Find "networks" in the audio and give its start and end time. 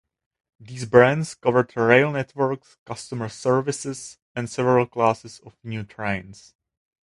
2.11-2.75